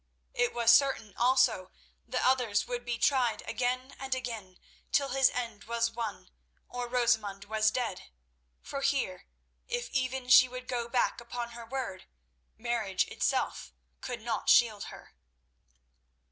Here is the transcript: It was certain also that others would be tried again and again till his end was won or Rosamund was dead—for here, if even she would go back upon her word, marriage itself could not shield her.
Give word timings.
It 0.33 0.51
was 0.55 0.71
certain 0.73 1.13
also 1.15 1.69
that 2.07 2.25
others 2.25 2.65
would 2.65 2.83
be 2.83 2.97
tried 2.97 3.43
again 3.47 3.95
and 3.99 4.15
again 4.15 4.57
till 4.91 5.09
his 5.09 5.29
end 5.29 5.65
was 5.65 5.91
won 5.91 6.31
or 6.67 6.87
Rosamund 6.89 7.45
was 7.45 7.69
dead—for 7.69 8.81
here, 8.81 9.27
if 9.67 9.91
even 9.91 10.27
she 10.27 10.47
would 10.49 10.67
go 10.67 10.87
back 10.89 11.21
upon 11.21 11.51
her 11.51 11.67
word, 11.67 12.05
marriage 12.57 13.05
itself 13.09 13.73
could 14.01 14.21
not 14.23 14.49
shield 14.49 14.85
her. 14.85 15.13